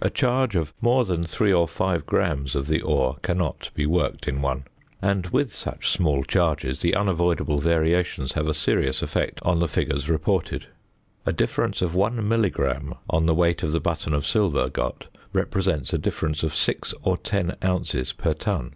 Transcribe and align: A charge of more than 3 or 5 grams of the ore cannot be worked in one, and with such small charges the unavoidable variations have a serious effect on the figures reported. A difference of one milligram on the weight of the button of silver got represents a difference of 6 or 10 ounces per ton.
A 0.00 0.10
charge 0.10 0.56
of 0.56 0.74
more 0.80 1.04
than 1.04 1.22
3 1.22 1.52
or 1.52 1.68
5 1.68 2.04
grams 2.04 2.56
of 2.56 2.66
the 2.66 2.82
ore 2.82 3.14
cannot 3.22 3.70
be 3.74 3.86
worked 3.86 4.26
in 4.26 4.42
one, 4.42 4.64
and 5.00 5.28
with 5.28 5.52
such 5.54 5.88
small 5.92 6.24
charges 6.24 6.80
the 6.80 6.96
unavoidable 6.96 7.60
variations 7.60 8.32
have 8.32 8.48
a 8.48 8.54
serious 8.54 9.02
effect 9.02 9.38
on 9.42 9.60
the 9.60 9.68
figures 9.68 10.10
reported. 10.10 10.66
A 11.24 11.32
difference 11.32 11.80
of 11.80 11.94
one 11.94 12.26
milligram 12.28 12.94
on 13.08 13.26
the 13.26 13.34
weight 13.36 13.62
of 13.62 13.70
the 13.70 13.78
button 13.78 14.14
of 14.14 14.26
silver 14.26 14.68
got 14.68 15.06
represents 15.32 15.92
a 15.92 15.98
difference 15.98 16.42
of 16.42 16.56
6 16.56 16.92
or 17.04 17.16
10 17.16 17.54
ounces 17.62 18.12
per 18.12 18.34
ton. 18.34 18.74